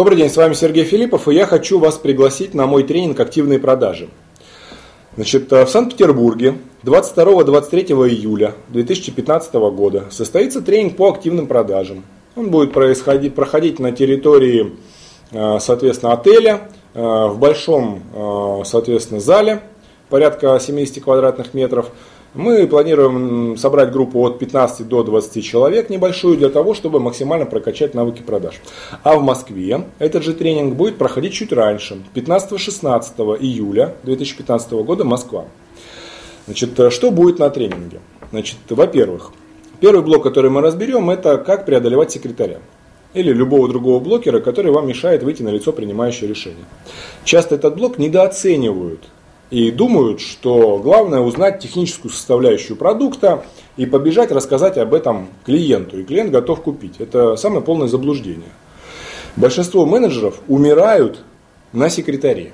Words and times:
Добрый 0.00 0.16
день, 0.16 0.30
с 0.30 0.36
вами 0.38 0.54
Сергей 0.54 0.84
Филиппов, 0.84 1.28
и 1.28 1.34
я 1.34 1.44
хочу 1.44 1.78
вас 1.78 1.98
пригласить 1.98 2.54
на 2.54 2.66
мой 2.66 2.84
тренинг 2.84 3.20
«Активные 3.20 3.58
продажи». 3.58 4.08
Значит, 5.16 5.52
э, 5.52 5.66
в 5.66 5.68
Санкт-Петербурге 5.68 6.54
22-23 6.84 8.08
июля 8.08 8.54
2015 8.68 9.52
года 9.70 10.06
состоится 10.08 10.62
тренинг 10.62 10.96
по 10.96 11.10
активным 11.10 11.46
продажам. 11.46 12.02
Он 12.34 12.48
будет 12.48 12.72
происходить, 12.72 13.34
проходить 13.34 13.78
на 13.78 13.92
территории, 13.92 14.72
э, 15.32 15.58
соответственно, 15.60 16.14
отеля, 16.14 16.70
э, 16.94 16.98
в 17.02 17.38
большом, 17.38 18.64
соответственно, 18.64 19.20
зале, 19.20 19.60
порядка 20.08 20.58
70 20.58 21.04
квадратных 21.04 21.52
метров. 21.52 21.90
Мы 22.32 22.68
планируем 22.68 23.56
собрать 23.56 23.90
группу 23.90 24.24
от 24.24 24.38
15 24.38 24.86
до 24.86 25.02
20 25.02 25.44
человек 25.44 25.90
небольшую 25.90 26.36
для 26.36 26.48
того, 26.48 26.74
чтобы 26.74 27.00
максимально 27.00 27.44
прокачать 27.44 27.92
навыки 27.92 28.22
продаж. 28.22 28.60
А 29.02 29.16
в 29.16 29.22
Москве 29.22 29.84
этот 29.98 30.22
же 30.22 30.32
тренинг 30.32 30.76
будет 30.76 30.96
проходить 30.96 31.32
чуть 31.32 31.52
раньше, 31.52 32.00
15-16 32.14 33.36
июля 33.40 33.96
2015 34.04 34.72
года, 34.72 35.04
Москва. 35.04 35.46
Значит, 36.46 36.92
что 36.92 37.10
будет 37.10 37.40
на 37.40 37.50
тренинге? 37.50 37.98
Значит, 38.30 38.58
во-первых, 38.68 39.32
первый 39.80 40.04
блок, 40.04 40.22
который 40.22 40.52
мы 40.52 40.60
разберем, 40.60 41.10
это 41.10 41.36
как 41.36 41.66
преодолевать 41.66 42.12
секретаря 42.12 42.58
или 43.12 43.32
любого 43.32 43.66
другого 43.66 43.98
блокера, 43.98 44.38
который 44.38 44.70
вам 44.70 44.86
мешает 44.86 45.24
выйти 45.24 45.42
на 45.42 45.48
лицо 45.48 45.72
принимающее 45.72 46.28
решение. 46.28 46.64
Часто 47.24 47.56
этот 47.56 47.74
блок 47.74 47.98
недооценивают 47.98 49.00
и 49.50 49.70
думают, 49.70 50.20
что 50.20 50.78
главное 50.78 51.20
узнать 51.20 51.58
техническую 51.60 52.12
составляющую 52.12 52.76
продукта 52.76 53.44
и 53.76 53.84
побежать 53.84 54.30
рассказать 54.30 54.78
об 54.78 54.94
этом 54.94 55.28
клиенту, 55.44 55.98
и 55.98 56.04
клиент 56.04 56.30
готов 56.30 56.62
купить. 56.62 56.96
Это 56.98 57.36
самое 57.36 57.62
полное 57.62 57.88
заблуждение. 57.88 58.50
Большинство 59.36 59.86
менеджеров 59.86 60.40
умирают 60.48 61.20
на 61.72 61.88
секретаре. 61.88 62.52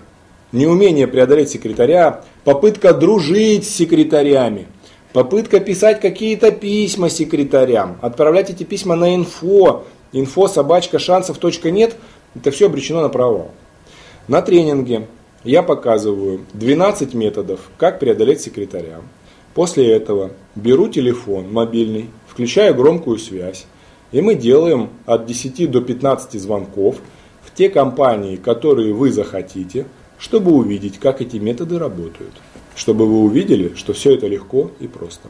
Неумение 0.52 1.06
преодолеть 1.06 1.50
секретаря, 1.50 2.22
попытка 2.44 2.94
дружить 2.94 3.66
с 3.66 3.74
секретарями, 3.74 4.68
попытка 5.12 5.60
писать 5.60 6.00
какие-то 6.00 6.52
письма 6.52 7.10
секретарям, 7.10 7.98
отправлять 8.00 8.50
эти 8.50 8.62
письма 8.62 8.94
на 8.94 9.14
инфо, 9.14 9.84
инфо 10.12 10.46
собачка 10.46 10.98
шансов 10.98 11.38
нет, 11.64 11.96
это 12.34 12.50
все 12.52 12.66
обречено 12.66 13.02
на 13.02 13.08
провал. 13.08 13.50
На 14.28 14.40
тренинге 14.40 15.08
я 15.46 15.62
показываю 15.62 16.40
12 16.54 17.14
методов, 17.14 17.60
как 17.78 18.00
преодолеть 18.00 18.40
секретаря. 18.40 19.00
После 19.54 19.90
этого 19.92 20.32
беру 20.56 20.88
телефон 20.88 21.52
мобильный, 21.52 22.10
включаю 22.28 22.74
громкую 22.74 23.18
связь, 23.18 23.66
и 24.10 24.20
мы 24.20 24.34
делаем 24.34 24.90
от 25.06 25.24
10 25.24 25.70
до 25.70 25.80
15 25.80 26.40
звонков 26.40 26.96
в 27.42 27.54
те 27.54 27.68
компании, 27.68 28.36
которые 28.36 28.92
вы 28.92 29.12
захотите, 29.12 29.86
чтобы 30.18 30.52
увидеть, 30.52 30.98
как 30.98 31.22
эти 31.22 31.36
методы 31.36 31.78
работают. 31.78 32.32
Чтобы 32.74 33.06
вы 33.06 33.20
увидели, 33.20 33.72
что 33.76 33.92
все 33.92 34.14
это 34.14 34.26
легко 34.26 34.72
и 34.80 34.88
просто. 34.88 35.28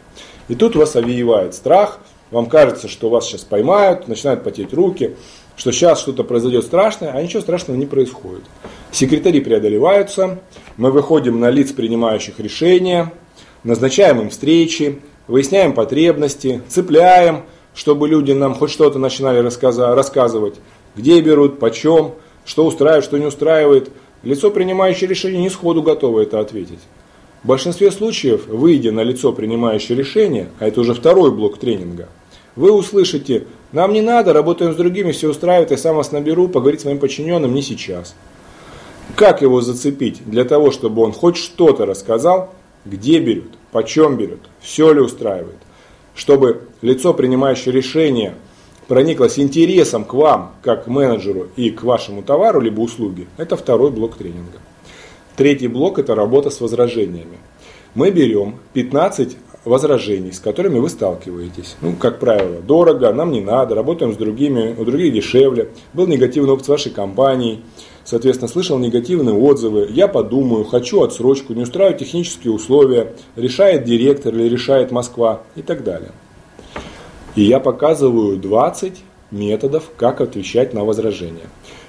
И 0.48 0.55
тут 0.55 0.77
вас 0.77 0.97
овеевает 0.97 1.55
страх, 1.55 2.01
вам 2.37 2.51
кажется, 2.51 2.87
что 2.87 3.09
вас 3.09 3.27
сейчас 3.27 3.45
поймают, 3.45 4.09
начинают 4.09 4.45
потеть 4.45 4.75
руки, 4.75 5.17
что 5.56 5.73
сейчас 5.73 6.01
что-то 6.01 6.23
произойдет 6.23 6.67
страшное, 6.67 7.12
а 7.12 7.23
ничего 7.23 7.41
страшного 7.41 7.79
не 7.79 7.87
происходит. 7.87 8.42
Секретари 8.92 9.41
преодолеваются, 9.41 10.39
мы 10.77 10.91
выходим 10.91 11.41
на 11.41 11.48
лиц, 11.48 11.73
принимающих 11.73 12.39
решения, 12.39 13.11
назначаем 13.64 14.20
им 14.20 14.29
встречи, 14.29 15.01
выясняем 15.27 15.73
потребности, 15.73 16.61
цепляем, 16.69 17.45
чтобы 17.75 18.07
люди 18.07 18.33
нам 18.33 18.55
хоть 18.55 18.70
что-то 18.70 18.98
начинали 18.98 19.39
рассказывать, 19.39 20.57
где 20.95 21.23
берут, 21.23 21.58
почем, 21.58 22.17
что 22.45 22.67
устраивает, 22.67 23.05
что 23.05 23.17
не 23.17 23.24
устраивает. 23.24 23.91
Лицо, 24.23 24.51
принимающее 24.51 25.08
решение, 25.08 25.41
не 25.41 25.48
сходу 25.48 25.83
готово 25.83 26.20
это 26.20 26.39
ответить. 26.41 26.80
В 27.42 27.48
большинстве 27.48 27.91
случаев, 27.92 28.47
выйдя 28.47 28.92
на 28.92 29.03
лицо, 29.03 29.33
принимающее 29.33 29.97
решение, 29.97 30.48
а 30.58 30.67
это 30.67 30.80
уже 30.80 30.95
второй 30.95 31.30
блок 31.30 31.58
тренинга, 31.58 32.08
вы 32.56 32.72
услышите, 32.72 33.44
нам 33.72 33.92
не 33.92 34.00
надо, 34.00 34.33
работаем 34.33 34.72
с 34.72 34.77
другими, 34.77 35.12
все 35.12 35.28
устраивает, 35.28 35.70
я 35.70 35.77
сам 35.77 35.96
вас 35.96 36.11
наберу, 36.11 36.48
поговорить 36.48 36.80
с 36.80 36.84
моим 36.84 36.98
подчиненным 36.98 37.55
не 37.55 37.62
сейчас. 37.62 38.14
Как 39.14 39.42
его 39.42 39.61
зацепить 39.61 40.22
для 40.27 40.44
того, 40.44 40.70
чтобы 40.70 41.02
он 41.02 41.12
хоть 41.12 41.36
что-то 41.36 41.86
рассказал, 41.86 42.55
где 42.84 43.20
берет, 43.20 43.52
почем 43.72 44.17
берет, 44.17 44.40
все 44.61 44.92
ли 44.92 45.00
устраивает, 45.00 45.58
чтобы 46.14 46.62
лицо, 46.80 47.12
принимающее 47.14 47.72
решение, 47.72 48.34
прониклось 48.88 49.38
интересом 49.38 50.05
к 50.05 50.14
вам, 50.14 50.55
как 50.62 50.84
к 50.84 50.86
менеджеру 50.88 51.48
и 51.56 51.70
к 51.70 51.83
вашему 51.83 52.23
товару 52.23 52.61
либо 52.61 52.80
услуге, 52.80 53.27
это 53.36 53.56
второй 53.56 53.90
блок 53.90 54.17
тренинга. 54.17 54.58
Третий 55.36 55.68
блок– 55.68 55.98
это 56.00 56.14
работа 56.14 56.48
с 56.48 56.61
возражениями. 56.61 57.38
Мы 57.94 58.11
берем 58.11 58.56
15 58.73 59.36
возражений, 59.67 60.33
с 60.33 60.39
которыми 60.39 60.79
вы 60.79 60.89
сталкиваетесь. 60.89 61.77
Ну, 61.81 61.95
как 61.95 62.19
правило, 62.19 62.63
дорого, 62.63 63.13
нам 63.13 63.33
не 63.33 63.41
надо, 63.41 63.75
работаем 63.75 64.15
с 64.15 64.17
другими, 64.17 64.75
у 64.79 64.85
других 64.85 65.13
дешевле, 65.13 65.71
был 65.93 66.07
негативный 66.07 66.53
опыт 66.53 66.65
с 66.65 66.69
вашей 66.69 66.93
компанией, 66.93 67.63
соответственно, 68.05 68.49
слышал 68.49 68.79
негативные 68.79 69.35
отзывы, 69.35 69.89
я 69.91 70.09
подумаю, 70.09 70.65
хочу 70.65 71.03
отсрочку, 71.03 71.53
не 71.53 71.63
устраиваю 71.63 71.99
технические 71.99 72.53
условия, 72.53 73.13
решает 73.35 73.85
директор 73.85 74.33
или 74.33 74.49
решает 74.49 74.93
Москва 74.93 75.43
и 75.57 75.63
так 75.63 75.85
далее. 75.85 76.13
И 77.35 77.43
я 77.43 77.61
показываю 77.61 78.39
20 78.39 78.95
методов, 79.31 79.91
как 79.97 80.21
отвечать 80.21 80.73
на 80.73 80.85
возражения. 80.85 81.48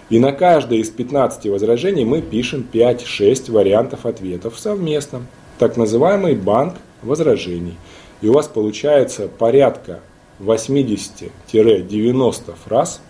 И 0.09 0.19
на 0.19 0.31
каждое 0.31 0.79
из 0.79 0.89
15 0.89 1.47
возражений 1.51 2.05
мы 2.05 2.21
пишем 2.21 2.65
5-6 2.71 3.51
вариантов 3.51 4.05
ответов 4.05 4.57
совместно. 4.57 5.21
Так 5.59 5.75
называемый 5.75 6.35
банк 6.35 6.75
возражений. 7.01 7.75
И 8.21 8.27
у 8.27 8.33
вас 8.33 8.47
получается 8.47 9.27
порядка 9.27 10.01
80-90 10.39 12.55
фраз, 12.65 13.01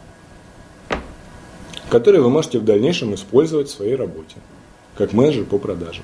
которые 1.90 2.22
вы 2.22 2.30
можете 2.30 2.60
в 2.60 2.66
дальнейшем 2.66 3.16
использовать 3.16 3.70
в 3.70 3.72
своей 3.72 3.96
работе, 3.96 4.36
как 4.96 5.14
менеджер 5.14 5.46
по 5.46 5.58
продажам. 5.58 6.04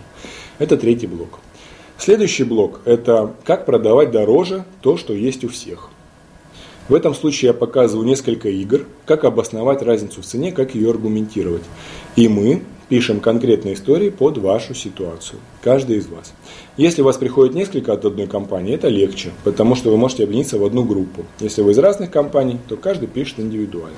Это 0.59 0.77
третий 0.77 1.07
блок. 1.07 1.39
Следующий 1.97 2.43
блок– 2.43 2.81
это 2.85 3.33
как 3.43 3.65
продавать 3.65 4.11
дороже 4.11 4.65
то, 4.81 4.97
что 4.97 5.13
есть 5.13 5.43
у 5.43 5.49
всех. 5.49 5.89
В 6.89 6.95
этом 6.95 7.13
случае 7.15 7.47
я 7.47 7.53
показываю 7.53 8.05
несколько 8.05 8.49
игр, 8.49 8.85
как 9.05 9.23
обосновать 9.23 9.81
разницу 9.81 10.21
в 10.21 10.25
цене, 10.25 10.51
как 10.51 10.75
ее 10.75 10.89
аргументировать. 10.89 11.63
И 12.17 12.27
мы 12.27 12.61
пишем 12.89 13.21
конкретные 13.21 13.75
истории 13.75 14.09
под 14.09 14.37
вашу 14.37 14.75
ситуацию, 14.75 15.39
каждый 15.61 15.97
из 15.97 16.07
вас. 16.07 16.33
Если 16.75 17.01
у 17.01 17.05
вас 17.05 17.17
приходит 17.17 17.55
несколько 17.55 17.93
от 17.93 18.03
одной 18.03 18.27
компании, 18.27 18.75
это 18.75 18.89
легче, 18.89 19.31
потому 19.43 19.75
что 19.75 19.89
вы 19.89 19.97
можете 19.97 20.23
объединиться 20.23 20.59
в 20.59 20.65
одну 20.65 20.83
группу. 20.83 21.25
Если 21.39 21.61
вы 21.61 21.71
из 21.71 21.79
разных 21.79 22.11
компаний, 22.11 22.59
то 22.67 22.75
каждый 22.75 23.07
пишет 23.07 23.39
индивидуально. 23.39 23.97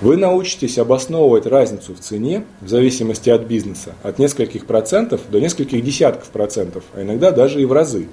Вы 0.00 0.16
научитесь 0.16 0.78
обосновывать 0.78 1.46
разницу 1.46 1.94
в 1.94 1.98
цене 1.98 2.44
в 2.60 2.68
зависимости 2.68 3.30
от 3.30 3.42
бизнеса 3.42 3.94
от 4.02 4.18
нескольких 4.18 4.66
процентов 4.66 5.20
до 5.30 5.40
нескольких 5.40 5.84
десятков 5.84 6.28
процентов, 6.28 6.84
а 6.94 7.02
иногда 7.02 7.30
даже 7.32 7.60
и 7.60 7.64
в 7.64 7.72
разы. 7.72 8.08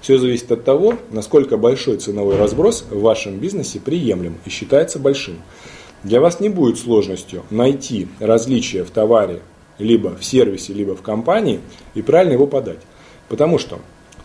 Все 0.00 0.18
зависит 0.18 0.50
от 0.52 0.64
того, 0.64 0.94
насколько 1.10 1.56
большой 1.56 1.96
ценовой 1.96 2.36
разброс 2.36 2.84
в 2.90 3.00
вашем 3.00 3.38
бизнесе 3.38 3.80
приемлем 3.80 4.36
и 4.44 4.50
считается 4.50 4.98
большим. 4.98 5.36
Для 6.04 6.20
вас 6.20 6.38
не 6.38 6.48
будет 6.48 6.78
сложностью 6.78 7.42
найти 7.50 8.08
различия 8.20 8.84
в 8.84 8.90
товаре, 8.90 9.40
либо 9.78 10.16
в 10.16 10.24
сервисе, 10.24 10.72
либо 10.72 10.94
в 10.94 11.02
компании 11.02 11.60
и 11.94 12.02
правильно 12.02 12.34
его 12.34 12.46
подать. 12.46 12.78
Потому 13.28 13.58
что 13.58 13.80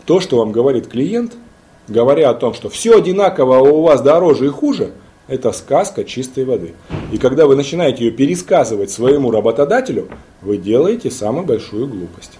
то, 0.06 0.20
что 0.20 0.38
вам 0.38 0.52
говорит 0.52 0.86
клиент, 0.86 1.32
говоря 1.88 2.30
о 2.30 2.34
том, 2.34 2.54
что 2.54 2.68
все 2.68 2.96
одинаково, 2.96 3.58
а 3.58 3.60
у 3.60 3.82
вас 3.82 4.00
дороже 4.00 4.46
и 4.46 4.50
хуже, 4.50 4.92
это 5.26 5.52
сказка 5.52 6.04
чистой 6.04 6.44
воды. 6.44 6.74
И 7.10 7.18
когда 7.18 7.46
вы 7.46 7.56
начинаете 7.56 8.04
ее 8.04 8.10
пересказывать 8.10 8.90
своему 8.90 9.30
работодателю, 9.30 10.08
вы 10.42 10.58
делаете 10.58 11.10
самую 11.10 11.46
большую 11.46 11.88
глупость. 11.88 12.38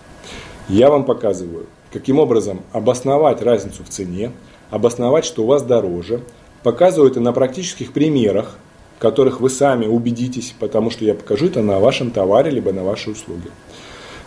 Я 0.68 0.90
вам 0.90 1.04
показываю, 1.04 1.66
каким 1.94 2.18
образом 2.18 2.62
обосновать 2.72 3.40
разницу 3.40 3.84
в 3.84 3.88
цене, 3.88 4.32
обосновать, 4.70 5.24
что 5.24 5.44
у 5.44 5.46
вас 5.46 5.62
дороже, 5.62 6.22
показываю 6.64 7.08
это 7.08 7.20
на 7.20 7.32
практических 7.32 7.92
примерах, 7.92 8.58
в 8.96 9.00
которых 9.00 9.40
вы 9.40 9.48
сами 9.48 9.86
убедитесь, 9.86 10.56
потому 10.58 10.90
что 10.90 11.04
я 11.04 11.14
покажу 11.14 11.46
это 11.46 11.62
на 11.62 11.78
вашем 11.78 12.10
товаре, 12.10 12.50
либо 12.50 12.72
на 12.72 12.82
вашей 12.82 13.12
услуге. 13.12 13.50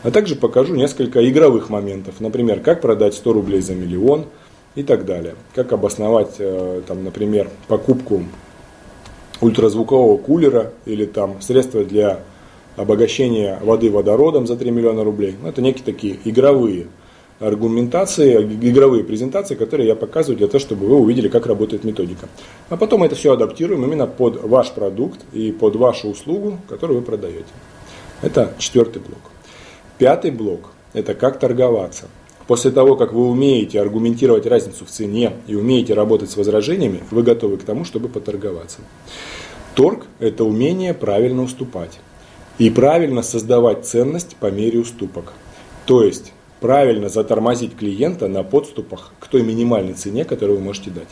А 0.04 0.12
также 0.12 0.38
покажу 0.38 0.75
несколько 0.75 1.30
игровых 1.30 1.69
моментов. 1.69 2.22
Например, 2.22 2.62
как 2.62 2.80
продать 2.80 3.16
100 3.16 3.34
рублей 3.34 3.60
за 3.60 3.75
миллион 3.75 4.28
и 4.75 4.84
так 4.84 5.04
далее. 5.04 5.36
Как 5.54 5.74
обосновать, 5.74 6.36
э, 6.40 6.81
там, 6.88 7.04
например, 7.04 7.50
покупку 7.68 8.24
ультразвукового 9.42 10.18
кулера 10.18 10.72
или 10.86 11.06
там 11.06 11.42
средства 11.42 11.84
для 11.84 12.22
обогащения 12.78 13.60
воды 13.62 13.92
водородом 13.92 14.48
за 14.48 14.56
3 14.56 14.72
миллиона 14.72 15.04
рублей. 15.04 15.36
Ну, 15.42 15.50
это 15.50 15.62
некие 15.62 15.84
такие 15.84 16.18
игровые 16.24 16.88
аргументации, 17.39 18.36
игровые 18.62 19.04
презентации, 19.04 19.56
которые 19.56 19.88
я 19.88 19.95
показываю 19.95 20.38
для 20.38 20.48
того, 20.48 20.60
чтобы 20.60 20.88
вы 20.88 20.98
увидели, 20.98 21.28
как 21.28 21.45
работает 21.45 21.84
методика. 21.84 22.28
А 22.69 22.78
потом 22.78 23.04
это 23.04 23.16
все 23.16 23.34
адаптируем 23.34 23.84
именно 23.84 24.07
под 24.07 24.44
ваш 24.44 24.72
продукт 24.72 25.19
и 25.34 25.51
под 25.51 25.75
вашу 25.75 26.10
услугу, 26.10 26.60
которую 26.68 27.00
вы 27.00 27.06
продаете. 27.06 27.45
Это 28.22 28.54
четвертый 28.57 29.00
блок. 29.00 29.19
Пятый 29.98 30.31
блок– 30.31 30.72
это 30.94 31.13
как 31.13 31.39
торговаться. 31.39 32.06
После 32.48 32.72
того, 32.72 32.95
как 32.95 33.13
вы 33.13 33.28
умеете 33.28 33.80
аргументировать 33.81 34.45
разницу 34.45 34.86
в 34.86 34.90
цене 34.90 35.33
и 35.48 35.56
умеете 35.56 35.94
работать 35.94 36.31
с 36.31 36.38
возражениями, 36.38 37.04
вы 37.12 37.22
готовы 37.22 37.57
к 37.57 37.63
тому, 37.63 37.83
чтобы 37.83 38.07
поторговаться. 38.07 38.80
Торг– 39.75 40.06
это 40.19 40.44
умение 40.44 40.94
правильно 40.94 41.44
уступать 41.44 42.00
и 42.57 42.69
правильно 42.69 43.22
создавать 43.22 43.86
ценность 43.86 44.36
по 44.38 44.50
мере 44.50 44.80
уступок. 44.80 45.33
То 45.86 46.04
есть 46.04 46.33
правильно 46.59 47.09
затормозить 47.09 47.75
клиента 47.75 48.27
на 48.27 48.44
подступах 48.44 49.13
к 49.19 49.27
той 49.27 49.44
минимальной 49.44 49.94
цене, 49.94 50.25
которую 50.25 50.59
вы 50.59 50.65
можете 50.65 50.92
дать. 50.92 51.09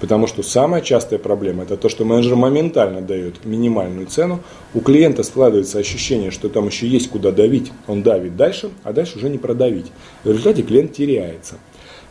Потому 0.00 0.26
что 0.26 0.42
самая 0.42 0.82
частая 0.82 1.18
проблема 1.18 1.62
это 1.62 1.76
то, 1.76 1.88
что 1.88 2.04
менеджер 2.04 2.36
моментально 2.36 3.00
дает 3.00 3.44
минимальную 3.46 4.06
цену, 4.06 4.40
у 4.74 4.80
клиента 4.80 5.22
складывается 5.22 5.78
ощущение, 5.78 6.30
что 6.30 6.50
там 6.50 6.66
еще 6.66 6.86
есть 6.86 7.08
куда 7.08 7.32
давить, 7.32 7.72
он 7.86 8.02
давит 8.02 8.36
дальше, 8.36 8.70
а 8.84 8.92
дальше 8.92 9.16
уже 9.16 9.30
не 9.30 9.38
продавить. 9.38 9.86
В 10.22 10.28
результате 10.28 10.62
клиент 10.62 10.92
теряется. 10.92 11.54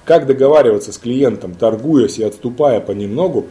Как 0.04 0.26
договариваться 0.26 0.92
с 0.92 0.98
клиентом, 0.98 1.54
торгуясь 1.54 2.18
и 2.18 2.24
отступая 2.24 2.80
понемногу, 2.80 3.46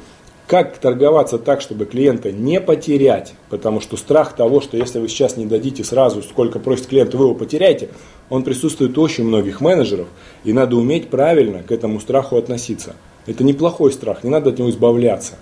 как 0.46 0.76
торговаться 0.79 1.38
так, 1.38 1.61
чтобы 1.62 1.87
клиента 1.87 2.31
не 2.31 2.61
потерять, 2.61 3.35
потому 3.49 3.81
что 3.81 3.96
страх 3.96 4.37
того, 4.37 4.61
что 4.61 4.76
если 4.76 4.99
вы 4.99 5.08
сейчас 5.08 5.37
не 5.37 5.46
дадите 5.46 5.85
сразу, 5.85 6.23
сколько 6.23 6.58
просит 6.58 6.87
клиент, 6.87 7.14
вы 7.14 7.25
его 7.25 7.35
потеряете, 7.35 7.88
он 8.29 8.44
присутствует 8.44 8.96
у 8.99 9.02
очень 9.02 9.25
многих 9.25 9.61
менеджеров, 9.61 10.08
и 10.44 10.52
надо 10.52 10.76
уметь 10.76 11.08
правильно 11.08 11.62
к 11.62 11.73
этому 11.73 11.99
страху 12.00 12.37
относиться. 12.37 12.94
Это 13.26 13.43
неплохой 13.43 13.91
страх, 13.93 14.23
не 14.23 14.31
надо 14.31 14.50
от 14.50 14.58
него 14.58 14.69
избавляться. 14.69 15.35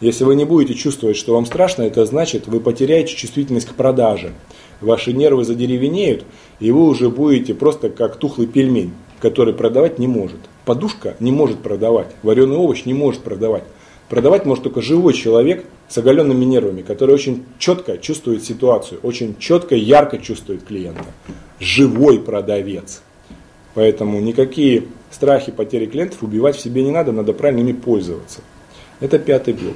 Если 0.00 0.24
вы 0.24 0.34
не 0.34 0.44
будете 0.44 0.74
чувствовать, 0.74 1.16
что 1.16 1.34
вам 1.34 1.46
страшно, 1.46 1.82
это 1.84 2.04
значит, 2.04 2.46
вы 2.46 2.60
потеряете 2.60 3.14
чувствительность 3.14 3.68
к 3.68 3.74
продаже. 3.74 4.32
Ваши 4.82 5.14
нервы 5.14 5.44
задеревенеют, 5.44 6.24
и 6.60 6.70
вы 6.70 6.82
уже 6.82 7.08
будете 7.08 7.54
просто 7.54 7.88
как 7.88 8.16
тухлый 8.16 8.46
пельмень, 8.46 8.92
который 9.20 9.54
продавать 9.54 9.98
не 9.98 10.06
может. 10.06 10.40
Подушка 10.66 11.16
не 11.20 11.32
может 11.32 11.60
продавать, 11.60 12.08
вареный 12.22 12.56
овощ 12.56 12.84
не 12.84 12.92
может 12.92 13.22
продавать. 13.22 13.64
Продавать 14.14 14.44
может 14.44 14.62
только 14.62 14.80
живой 14.80 15.12
человек 15.12 15.64
с 15.88 15.98
оголенными 15.98 16.44
нервами, 16.44 16.82
который 16.82 17.16
очень 17.16 17.42
четко 17.58 17.98
чувствует 17.98 18.44
ситуацию, 18.44 19.00
очень 19.02 19.34
четко 19.40 19.74
ярко 19.74 20.18
чувствует 20.18 20.62
клиента. 20.62 21.02
Живой 21.58 22.20
продавец. 22.20 23.02
Поэтому 23.74 24.20
никакие 24.20 24.84
страхи 25.10 25.50
потери 25.50 25.86
клиентов 25.86 26.22
убивать 26.22 26.54
в 26.54 26.60
себе 26.60 26.84
не 26.84 26.92
надо, 26.92 27.10
надо 27.10 27.32
правильно 27.32 27.62
ими 27.62 27.72
пользоваться. 27.72 28.42
Это 29.00 29.18
пятый 29.18 29.52
блок. 29.52 29.74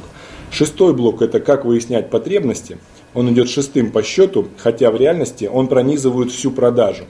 Шестой 0.52 0.94
блок– 0.94 1.20
это 1.22 1.40
как 1.40 1.64
выяснять 1.64 2.08
потребности. 2.08 2.78
Он 3.14 3.28
идет 3.30 3.50
шестым 3.50 3.90
по 3.90 4.04
счету, 4.04 4.46
хотя 4.56 4.92
в 4.92 4.96
реальности 4.96 5.50
он 5.52 5.66
пронизывает 5.66 6.30
всю 6.30 6.52
продажу. 6.52 7.06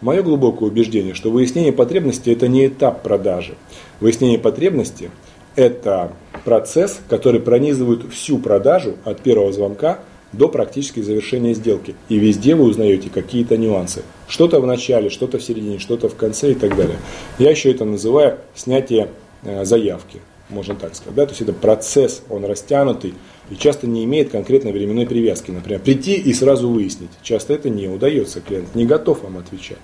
Мое 0.00 0.22
глубокое 0.22 0.68
убеждение, 0.68 1.14
что 1.14 1.32
выяснение 1.32 1.72
потребности– 1.72 2.30
это 2.30 2.46
не 2.46 2.68
этап 2.68 3.02
продажи. 3.02 3.56
Выяснение 3.98 4.38
потребности– 4.38 5.10
это 5.56 6.12
процесс, 6.44 7.00
который 7.08 7.40
пронизывает 7.40 8.12
всю 8.12 8.38
продажу 8.38 8.96
от 9.04 9.20
первого 9.20 9.52
звонка 9.52 10.00
до 10.32 10.48
практически 10.48 11.00
завершения 11.00 11.54
сделки. 11.54 11.94
И 12.08 12.18
везде 12.18 12.54
вы 12.54 12.64
узнаете 12.64 13.10
какие-то 13.10 13.56
нюансы. 13.56 14.02
Что-то 14.28 14.60
в 14.60 14.66
начале, 14.66 15.10
что-то 15.10 15.38
в 15.38 15.42
середине, 15.42 15.78
что-то 15.78 16.08
в 16.08 16.16
конце 16.16 16.52
и 16.52 16.54
так 16.54 16.76
далее. 16.76 16.98
Я 17.38 17.50
еще 17.50 17.70
это 17.70 17.84
называю 17.84 18.38
снятие 18.54 19.08
э, 19.42 19.64
заявки, 19.64 20.20
можно 20.50 20.74
так 20.74 20.94
сказать. 20.94 21.14
Да? 21.14 21.24
То 21.24 21.30
есть 21.30 21.42
это 21.42 21.52
процесс, 21.52 22.22
он 22.28 22.44
растянутый 22.44 23.14
и 23.50 23.56
часто 23.56 23.86
не 23.86 24.04
имеет 24.04 24.30
конкретной 24.30 24.72
временной 24.72 25.06
привязки. 25.06 25.50
Например, 25.50 25.80
прийти 25.80 26.14
и 26.14 26.32
сразу 26.34 26.68
выяснить. 26.68 27.10
Часто 27.22 27.54
это 27.54 27.70
не 27.70 27.88
удается, 27.88 28.40
клиент 28.40 28.74
не 28.74 28.84
готов 28.84 29.22
вам 29.22 29.38
отвечать. 29.38 29.78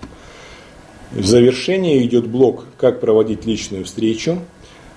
В 1.10 1.24
завершении 1.24 2.04
идет 2.04 2.26
блок, 2.26 2.64
как 2.76 3.00
проводить 3.00 3.46
личную 3.46 3.84
встречу, 3.84 4.40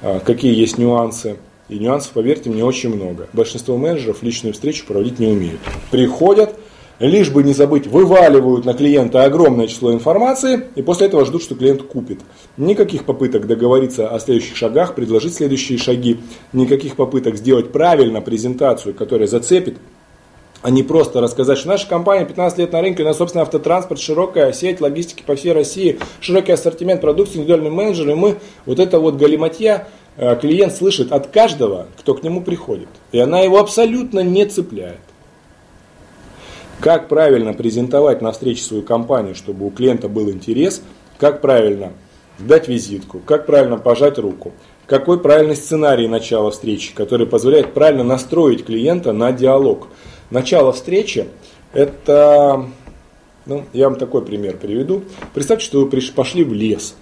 э, 0.01 0.19
какие 0.25 0.53
есть 0.53 0.77
нюансы, 0.77 1.37
и 1.69 1.79
нюансов, 1.79 2.11
поверьте 2.13 2.49
мне, 2.49 2.63
очень 2.63 2.93
много. 2.93 3.27
Большинство 3.33 3.77
менеджеров 3.77 4.23
личную 4.23 4.53
встречу 4.53 4.85
проводить 4.85 5.19
не 5.19 5.27
умеют. 5.27 5.59
Приходят, 5.91 6.55
лишь 6.99 7.29
бы 7.29 7.43
не 7.43 7.53
забыть, 7.53 7.87
вываливают 7.87 8.65
на 8.65 8.73
клиента 8.73 9.23
огромное 9.23 9.67
число 9.67 9.93
информации 9.93 10.63
и 10.75 10.81
после 10.81 11.07
этого 11.07 11.25
ждут, 11.25 11.43
что 11.43 11.55
клиент 11.55 11.83
купит. 11.83 12.19
Никаких 12.57 13.05
попыток 13.05 13.47
договориться 13.47 14.07
о 14.07 14.19
следующих 14.19 14.55
шагах, 14.55 14.95
предложить 14.95 15.35
следующие 15.35 15.77
шаги, 15.77 16.19
никаких 16.53 16.95
попыток 16.95 17.35
сделать 17.35 17.71
правильно 17.71 18.21
презентацию, 18.21 18.95
которая 18.95 19.27
зацепит, 19.27 19.77
а 20.63 20.69
не 20.71 20.83
просто 20.83 21.21
рассказать, 21.21 21.59
что 21.59 21.67
наша 21.67 21.87
компания 21.87 22.25
15 22.25 22.57
лет 22.57 22.71
на 22.73 22.81
рынке, 22.81 23.03
у 23.03 23.05
нас 23.05 23.17
собственный 23.17 23.43
автотранспорт, 23.43 23.99
широкая 24.01 24.51
сеть 24.53 24.81
логистики 24.81 25.23
по 25.25 25.35
всей 25.35 25.53
России, 25.53 25.99
широкий 26.19 26.51
ассортимент 26.51 26.99
продукции, 26.99 27.37
индивидуальный 27.37 27.69
менеджер, 27.69 28.09
и 28.09 28.15
мы 28.15 28.37
вот 28.65 28.79
это 28.79 28.99
вот 28.99 29.17
галиматья 29.17 29.87
клиент 30.17 30.73
слышит 30.73 31.11
от 31.11 31.27
каждого, 31.27 31.87
кто 31.97 32.13
к 32.13 32.23
нему 32.23 32.41
приходит. 32.41 32.89
И 33.11 33.19
она 33.19 33.41
его 33.41 33.59
абсолютно 33.59 34.21
не 34.21 34.45
цепляет. 34.45 34.99
Как 36.79 37.07
правильно 37.07 37.53
презентовать 37.53 38.21
на 38.21 38.31
встрече 38.31 38.63
свою 38.63 38.83
компанию, 38.83 39.35
чтобы 39.35 39.65
у 39.65 39.71
клиента 39.71 40.09
был 40.09 40.29
интерес, 40.29 40.81
как 41.17 41.41
правильно 41.41 41.93
дать 42.37 42.67
визитку, 42.67 43.19
как 43.19 43.47
правильно 43.47 43.77
пожать 43.77 44.19
руку, 44.19 44.53
какой 44.85 45.19
правильный 45.19 45.55
сценарий 45.55 46.07
начала 46.07 46.51
встречи, 46.51 46.93
который 46.93 47.25
позволяет 47.25 47.73
правильно 47.73 48.03
настроить 48.03 48.65
клиента 48.65 49.11
на 49.11 49.31
диалог. 49.31 49.87
Начало 50.29 50.71
встречи– 50.71 51.27
это, 51.73 52.67
ну, 53.45 53.65
я 53.73 53.89
вам 53.89 53.97
такой 53.97 54.23
пример 54.23 54.57
приведу. 54.57 55.03
Представьте, 55.33 55.65
что 55.65 55.81
вы 55.83 56.01
пошли 56.15 56.43
в 56.43 56.53
лес 56.53 56.95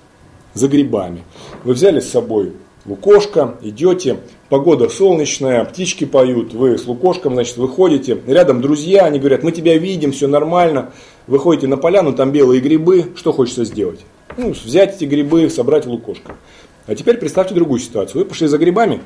за 0.53 0.67
грибами. 0.67 1.23
Вы 1.63 1.73
взяли 1.73 1.99
с 1.99 2.09
собой 2.09 2.53
лукошко, 2.85 3.55
идете, 3.61 4.19
погода 4.49 4.89
солнечная, 4.89 5.65
птички 5.65 6.05
поют, 6.05 6.53
вы 6.53 6.77
с 6.77 6.85
лукошком, 6.85 7.33
значит, 7.33 7.57
выходите, 7.57 8.21
рядом 8.27 8.61
друзья, 8.61 9.05
они 9.05 9.19
говорят, 9.19 9.43
мы 9.43 9.51
тебя 9.51 9.77
видим, 9.77 10.11
все 10.11 10.27
нормально, 10.27 10.91
выходите 11.27 11.67
на 11.67 11.77
поляну, 11.77 12.13
там 12.13 12.31
белые 12.31 12.61
грибы, 12.61 13.11
что 13.15 13.33
хочется 13.33 13.65
сделать? 13.65 14.01
Ну, 14.37 14.51
взять 14.51 14.95
эти 14.95 15.05
грибы, 15.05 15.49
собрать 15.49 15.85
в 15.85 15.89
лукошко. 15.89 16.35
А 16.87 16.95
теперь 16.95 17.17
представьте 17.17 17.55
другую 17.55 17.79
ситуацию. 17.79 18.21
Вы 18.21 18.25
пошли 18.25 18.47
за 18.47 18.57
грибами, 18.57 19.01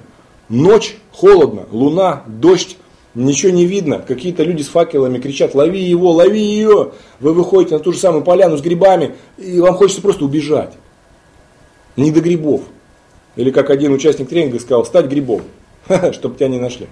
ночь, 0.49 0.97
холодно, 1.11 1.65
луна, 1.71 2.23
дождь, 2.27 2.77
ничего 3.15 3.51
не 3.53 3.65
видно. 3.65 3.99
Какие-то 3.99 4.43
люди 4.43 4.63
с 4.63 4.67
факелами 4.67 5.19
кричат, 5.19 5.55
лови 5.55 5.81
его, 5.81 6.11
лови 6.11 6.41
ее. 6.41 6.91
Вы 7.19 7.33
выходите 7.33 7.75
на 7.75 7.79
ту 7.79 7.93
же 7.93 7.99
самую 7.99 8.23
поляну 8.23 8.57
с 8.57 8.61
грибами, 8.61 9.15
и 9.37 9.61
вам 9.61 9.75
хочется 9.75 10.01
просто 10.01 10.25
убежать. 10.25 10.73
Не 11.95 12.11
до 12.11 12.19
грибов. 12.19 12.61
Или 13.39 13.51
как 13.51 13.69
один 13.69 13.93
участник 13.93 14.27
тренинга 14.27 14.59
сказал, 14.59 14.83
стать 14.83 15.05
грибом, 15.05 15.43
чтобы 16.11 16.35
тебя 16.35 16.49
не 16.49 16.59
нашли. 16.59 16.87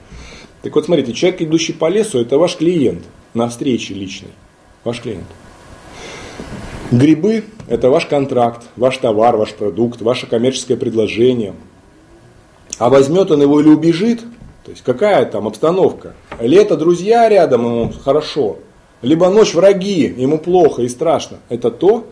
Так 0.61 0.73
вот, 0.73 0.85
смотрите, 0.85 1.11
человек, 1.11 1.41
идущий 1.41 1.73
по 1.73 1.89
лесу, 1.89 2.21
это 2.21 2.37
ваш 2.37 2.55
клиент 2.55 3.03
на 3.33 3.49
встрече 3.49 3.93
личной. 3.93 4.29
Ваш 4.85 5.01
клиент. 5.01 5.25
Грибы– 6.89 7.43
это 7.67 7.89
ваш 7.89 8.05
контракт, 8.05 8.65
ваш 8.77 8.97
товар, 8.97 9.35
ваш 9.35 9.55
продукт, 9.55 10.01
ваше 10.01 10.25
коммерческое 10.25 10.77
предложение. 10.77 11.53
А 12.79 12.89
возьмет 12.89 13.29
он 13.29 13.41
его 13.41 13.59
или 13.59 13.67
убежит, 13.67 14.21
то 14.63 14.71
есть 14.71 14.83
какая 14.85 15.25
там 15.25 15.47
обстановка? 15.47 16.13
Лето, 16.39 16.77
друзья 16.77 17.27
рядом, 17.27 17.65
ему 17.65 17.91
хорошо. 17.91 18.59
Либо 19.01 19.27
ночь 19.29 19.53
враги, 19.53 20.13
ему 20.15 20.37
плохо 20.37 20.83
и 20.83 20.87
страшно. 20.87 21.39
Это 21.49 21.71
то, 21.71 22.07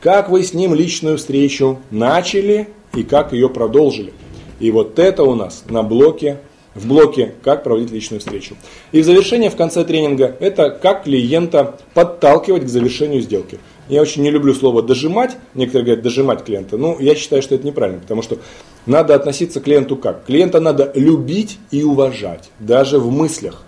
как 0.00 0.30
вы 0.30 0.44
с 0.44 0.54
ним 0.54 0.74
личную 0.74 1.18
встречу 1.18 1.80
начали 1.90 2.68
и 2.94 3.02
как 3.02 3.32
ее 3.32 3.48
продолжили. 3.48 4.12
И 4.58 4.70
вот 4.70 4.98
это 4.98 5.24
у 5.24 5.34
нас 5.34 5.64
на 5.68 5.82
блоке, 5.82 6.38
в 6.74 6.86
блоке 6.86 7.34
«Как 7.42 7.64
проводить 7.64 7.90
личную 7.90 8.20
встречу». 8.20 8.56
И 8.92 9.00
в 9.00 9.04
завершение, 9.04 9.50
в 9.50 9.56
конце 9.56 9.84
тренинга, 9.84 10.36
это 10.38 10.70
как 10.70 11.04
клиента 11.04 11.78
подталкивать 11.94 12.64
к 12.64 12.68
завершению 12.68 13.22
сделки. 13.22 13.58
Я 13.88 14.02
очень 14.02 14.22
не 14.22 14.30
люблю 14.30 14.54
слово 14.54 14.82
«дожимать», 14.82 15.36
некоторые 15.54 15.86
говорят 15.86 16.04
«дожимать 16.04 16.44
клиента». 16.44 16.76
Ну, 16.76 16.96
я 17.00 17.16
считаю, 17.16 17.42
что 17.42 17.56
это 17.56 17.66
неправильно, 17.66 18.00
потому 18.00 18.22
что 18.22 18.38
надо 18.86 19.14
относиться 19.14 19.60
к 19.60 19.64
клиенту 19.64 19.96
как? 19.96 20.26
Клиента 20.26 20.60
надо 20.60 20.92
любить 20.94 21.58
и 21.70 21.82
уважать, 21.82 22.50
даже 22.60 22.98
в 22.98 23.10
мыслях. 23.10 23.64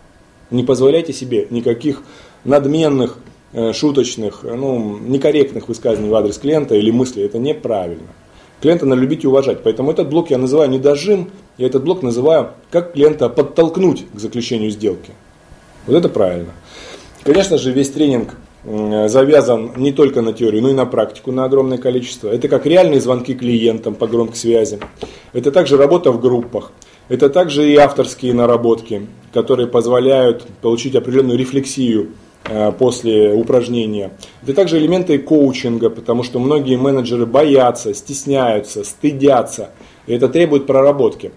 Не 0.50 0.62
позволяйте 0.62 1.12
себе 1.12 1.48
никаких 1.50 2.02
надменных, 2.44 3.18
э, 3.52 3.72
шуточных, 3.72 4.44
ну, 4.44 4.98
некорректных 4.98 5.68
высказываний 5.68 6.10
в 6.10 6.14
адрес 6.14 6.38
клиента 6.38 6.74
или 6.74 6.90
мыслей. 6.90 7.24
Это 7.24 7.38
неправильно. 7.38 8.08
Клиента 8.62 8.86
надо 8.86 9.00
любить 9.00 9.24
и 9.24 9.26
уважать. 9.26 9.58
Поэтому 9.64 9.90
этот 9.90 10.08
блок 10.08 10.30
я 10.30 10.38
называю 10.38 10.70
не 10.70 10.78
дожим, 10.78 11.30
я 11.58 11.66
этот 11.66 11.82
блок 11.82 12.02
называю, 12.02 12.52
как 12.70 12.92
клиента 12.92 13.28
подтолкнуть 13.28 14.06
к 14.14 14.18
заключению 14.20 14.70
сделки. 14.70 15.10
Вот 15.86 15.96
это 15.96 16.08
правильно. 16.08 16.52
Конечно 17.24 17.58
же, 17.58 17.72
весь 17.72 17.90
тренинг 17.90 18.36
завязан 18.64 19.72
не 19.76 19.90
только 19.90 20.22
на 20.22 20.32
теорию, 20.32 20.62
но 20.62 20.70
и 20.70 20.74
на 20.74 20.86
практику 20.86 21.32
на 21.32 21.44
огромное 21.44 21.78
количество. 21.78 22.28
Это 22.28 22.46
как 22.46 22.64
реальные 22.64 23.00
звонки 23.00 23.34
клиентам 23.34 23.96
по 23.96 24.06
громкой 24.06 24.36
связи. 24.36 24.78
Это 25.32 25.50
также 25.50 25.76
работа 25.76 26.12
в 26.12 26.20
группах. 26.20 26.70
Это 27.08 27.28
также 27.28 27.68
и 27.68 27.74
авторские 27.74 28.32
наработки, 28.32 29.08
которые 29.34 29.66
позволяют 29.66 30.46
получить 30.60 30.94
определенную 30.94 31.36
рефлексию 31.36 32.10
после 32.78 33.32
упражнения. 33.32 34.12
Это 34.42 34.54
также 34.54 34.78
элементы 34.78 35.18
коучинга, 35.18 35.90
потому 35.90 36.22
что 36.22 36.38
многие 36.38 36.76
менеджеры 36.76 37.26
боятся, 37.26 37.94
стесняются, 37.94 38.84
стыдятся. 38.84 39.70
И 40.06 40.14
это 40.14 40.28
требует 40.28 40.66
проработки. 40.66 41.32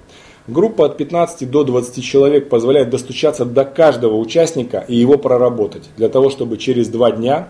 Группа 0.48 0.86
от 0.86 0.98
15 0.98 1.50
до 1.50 1.64
20 1.64 2.04
человек 2.04 2.50
позволяет 2.50 2.92
достучаться 2.92 3.46
до 3.46 3.66
каждого 3.66 4.16
участника 4.18 4.86
и 4.88 4.96
его 4.96 5.18
проработать. 5.18 5.90
Для 5.98 6.08
того, 6.08 6.30
чтобы 6.30 6.58
через 6.58 6.88
два 6.88 7.12
дня, 7.12 7.50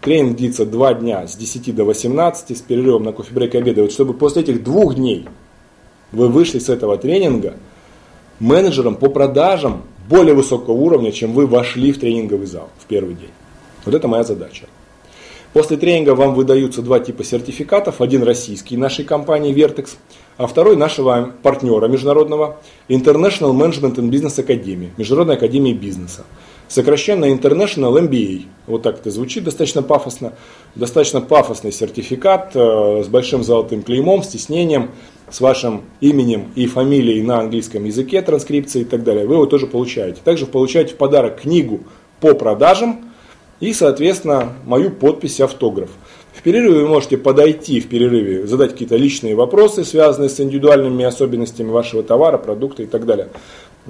тренинг 0.00 0.36
длится 0.36 0.64
два 0.64 0.94
дня 0.94 1.26
с 1.26 1.36
10 1.36 1.74
до 1.74 1.84
18 1.84 2.56
с 2.56 2.62
перерывом 2.62 3.02
на 3.02 3.12
кофе-брейк 3.12 3.56
и 3.56 3.58
обеды, 3.58 3.82
вот 3.82 3.92
чтобы 3.92 4.14
после 4.14 4.42
этих 4.42 4.62
двух 4.62 4.94
дней 4.94 5.26
вы 6.12 6.28
вышли 6.28 6.60
с 6.60 6.68
этого 6.68 6.96
тренинга 6.96 7.54
менеджером 8.38 8.94
по 8.94 9.10
продажам 9.10 9.82
более 10.08 10.34
высокого 10.34 10.74
уровня, 10.74 11.12
чем 11.12 11.32
вы 11.32 11.46
вошли 11.46 11.92
в 11.92 11.98
тренинговый 11.98 12.46
зал 12.46 12.70
в 12.78 12.86
первый 12.86 13.14
день. 13.14 13.30
Вот 13.84 13.94
это 13.94 14.08
моя 14.08 14.24
задача. 14.24 14.66
После 15.52 15.78
тренинга 15.78 16.14
вам 16.14 16.34
выдаются 16.34 16.82
два 16.82 17.00
типа 17.00 17.24
сертификатов. 17.24 18.00
Один 18.02 18.22
российский 18.22 18.76
нашей 18.76 19.04
компании 19.04 19.54
Vertex, 19.54 19.96
а 20.36 20.46
второй 20.46 20.76
нашего 20.76 21.32
партнера 21.42 21.88
международного 21.88 22.58
International 22.88 23.52
Management 23.52 23.94
and 23.94 24.10
Business 24.10 24.44
Academy, 24.44 24.90
Международной 24.98 25.36
академии 25.36 25.72
бизнеса. 25.72 26.24
Сокращенно 26.68 27.26
International 27.26 27.96
MBA. 28.08 28.46
Вот 28.66 28.82
так 28.82 28.98
это 28.98 29.10
звучит 29.10 29.44
достаточно 29.44 29.82
пафосно. 29.82 30.32
Достаточно 30.74 31.20
пафосный 31.20 31.70
сертификат 31.70 32.52
э, 32.54 33.02
с 33.04 33.08
большим 33.08 33.44
золотым 33.44 33.82
клеймом, 33.82 34.22
с 34.22 34.28
тиснением, 34.28 34.90
с 35.30 35.40
вашим 35.40 35.82
именем 36.00 36.50
и 36.56 36.66
фамилией 36.66 37.22
на 37.22 37.40
английском 37.40 37.84
языке, 37.84 38.20
транскрипции 38.20 38.82
и 38.82 38.84
так 38.84 39.04
далее. 39.04 39.26
Вы 39.26 39.34
его 39.34 39.46
тоже 39.46 39.66
получаете. 39.66 40.20
Также 40.24 40.46
получаете 40.46 40.94
в 40.94 40.96
подарок 40.96 41.42
книгу 41.42 41.80
по 42.20 42.34
продажам, 42.34 43.12
и, 43.60 43.72
соответственно, 43.72 44.52
мою 44.64 44.90
подпись 44.90 45.40
и 45.40 45.42
автограф. 45.42 45.90
В 46.34 46.42
перерыве 46.42 46.82
вы 46.82 46.88
можете 46.88 47.16
подойти 47.16 47.80
в 47.80 47.88
перерыве, 47.88 48.46
задать 48.46 48.72
какие-то 48.72 48.96
личные 48.96 49.34
вопросы, 49.34 49.84
связанные 49.84 50.28
с 50.28 50.38
индивидуальными 50.38 51.04
особенностями 51.04 51.70
вашего 51.70 52.02
товара, 52.02 52.36
продукта 52.36 52.82
и 52.82 52.86
так 52.86 53.06
далее. 53.06 53.28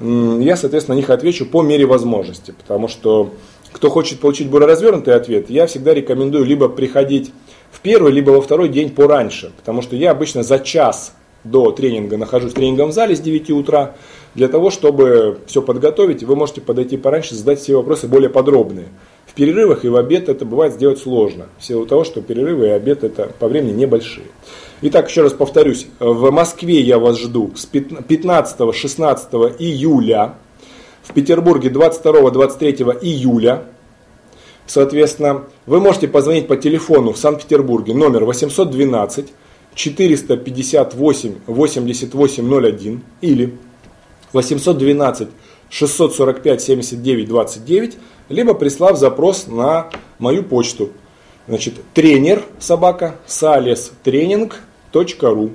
Я, 0.01 0.57
соответственно, 0.57 0.97
на 0.97 1.01
них 1.01 1.11
отвечу 1.11 1.47
по 1.47 1.63
мере 1.63 1.87
возможности, 1.87 2.53
потому 2.53 2.89
что 2.89 3.31
кто 3.73 3.91
хочет 3.91 4.21
получить 4.21 4.49
более 4.49 4.69
развернутый 4.69 5.15
ответ, 5.15 5.51
я 5.51 5.67
всегда 5.67 5.95
рекомендую 5.95 6.45
либо 6.45 6.69
приходить 6.69 7.33
в 7.71 7.81
первый, 7.81 8.13
либо 8.13 8.31
во 8.31 8.41
второй 8.41 8.69
день 8.69 8.91
пораньше, 8.91 9.53
потому 9.57 9.83
что 9.83 9.97
я 9.97 10.11
обычно 10.11 10.43
за 10.43 10.59
час 10.59 11.15
до 11.45 11.71
тренинга 11.71 12.17
нахожусь 12.17 12.53
в 12.53 12.55
тренинговом 12.55 12.93
зале 12.93 13.17
с 13.17 13.21
9 13.21 13.51
утра, 13.51 13.95
для 14.35 14.49
того, 14.49 14.71
чтобы 14.71 15.39
все 15.47 15.63
подготовить, 15.63 16.23
вы 16.23 16.37
можете 16.37 16.61
подойти 16.61 16.97
пораньше, 16.97 17.35
задать 17.35 17.61
все 17.61 17.77
вопросы 17.77 18.07
более 18.07 18.29
подробные 18.29 18.89
перерывах 19.37 19.85
и 19.85 19.89
в 19.89 19.97
обед 19.97 20.29
это 20.29 20.45
бывает 20.45 20.73
сделать 20.73 20.99
сложно. 20.99 21.47
В 21.59 21.65
силу 21.65 21.87
того, 21.87 22.03
что 22.03 22.23
перерывы 22.23 22.67
и 22.67 22.71
обед 22.71 23.05
это 23.05 23.31
по 23.39 23.47
времени 23.47 23.73
небольшие. 23.73 24.27
Итак, 24.83 25.09
еще 25.09 25.23
раз 25.23 25.33
повторюсь, 25.33 25.87
в 25.99 26.31
Москве 26.31 26.81
я 26.83 26.99
вас 26.99 27.19
жду 27.19 27.51
с 27.57 27.67
15-16 27.67 29.57
июля, 29.59 30.35
в 31.03 31.15
Петербурге 31.15 31.71
22-23 31.71 32.99
июля. 33.01 33.65
Соответственно, 34.67 35.45
вы 35.65 35.81
можете 35.81 36.09
позвонить 36.09 36.47
по 36.47 36.57
телефону 36.57 37.13
в 37.13 37.17
Санкт-Петербурге 37.17 37.95
номер 37.95 38.27
812 38.27 39.33
458 39.75 41.35
8801 41.47 43.03
или 43.23 43.55
812 44.35 45.29
645 45.71 46.63
79 46.63 47.29
29 47.29 47.97
либо 48.29 48.53
прислав 48.53 48.99
запрос 48.99 49.47
на 49.47 49.89
мою 50.19 50.43
почту. 50.43 50.91
Значит, 51.49 51.75
тренер 51.95 52.43
собака 52.59 53.17
салес 53.27 53.93
тренинг.ру. 54.93 55.51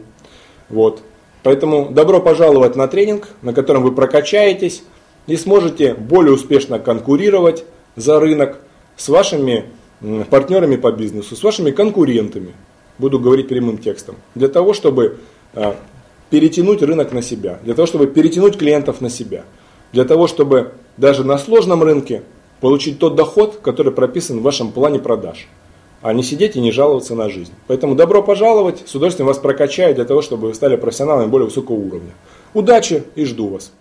Вот. 0.69 1.01
Поэтому 1.43 1.89
добро 1.89 2.19
пожаловать 2.19 2.75
на 2.75 2.87
тренинг, 2.87 3.29
на 3.41 3.53
котором 3.53 3.83
вы 3.83 3.93
прокачаетесь 3.93 4.83
и 5.27 5.35
сможете 5.35 5.93
более 5.93 6.33
успешно 6.33 6.79
конкурировать 6.79 7.65
за 7.95 8.19
рынок 8.19 8.59
с 8.95 9.09
вашими 9.09 9.65
партнерами 10.29 10.75
по 10.75 10.91
бизнесу, 10.91 11.35
с 11.35 11.43
вашими 11.43 11.71
конкурентами. 11.71 12.53
Буду 12.97 13.19
говорить 13.19 13.47
прямым 13.47 13.77
текстом. 13.77 14.15
Для 14.35 14.47
того, 14.47 14.73
чтобы 14.73 15.17
а, 15.53 15.75
перетянуть 16.29 16.81
рынок 16.81 17.11
на 17.11 17.21
себя, 17.21 17.59
для 17.63 17.73
того, 17.73 17.87
чтобы 17.87 18.07
перетянуть 18.07 18.57
клиентов 18.57 19.01
на 19.01 19.09
себя, 19.09 19.43
для 19.91 20.05
того, 20.05 20.27
чтобы 20.27 20.73
даже 20.97 21.23
на 21.23 21.37
сложном 21.37 21.83
рынке 21.83 22.23
получить 22.59 22.99
тот 22.99 23.15
доход, 23.15 23.59
который 23.61 23.91
прописан 23.91 24.39
в 24.39 24.43
вашем 24.43 24.71
плане 24.71 24.99
продаж, 24.99 25.47
а 26.01 26.13
не 26.13 26.23
сидеть 26.23 26.55
и 26.55 26.61
не 26.61 26.71
жаловаться 26.71 27.15
на 27.15 27.29
жизнь. 27.29 27.53
Поэтому 27.67 27.95
добро 27.95 28.23
пожаловать, 28.23 28.83
с 28.85 28.95
удовольствием 28.95 29.27
вас 29.27 29.37
прокачаю 29.37 29.95
для 29.95 30.05
того, 30.05 30.21
чтобы 30.21 30.47
вы 30.47 30.53
стали 30.53 30.75
профессионалами 30.75 31.27
более 31.27 31.45
высокого 31.45 31.75
уровня. 31.75 32.11
Удачи 32.53 33.03
и 33.15 33.25
жду 33.25 33.49
вас! 33.49 33.71